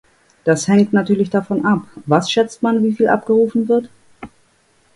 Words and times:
Das 0.45 0.67
hängt 0.67 0.93
natürlich 0.93 1.29
davon 1.29 1.63
ab, 1.63 1.83
was 2.07 2.31
schätzt 2.31 2.63
man, 2.63 2.81
wie 2.83 2.93
viel 2.93 3.07
abgerufen 3.07 3.69
wird? 3.69 3.91